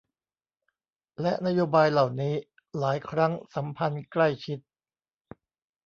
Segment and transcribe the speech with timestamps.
[1.21, 2.33] และนโยบายเหล่านี้
[2.79, 4.59] หลายครั้งสัมพันธ์ใกล้ชิด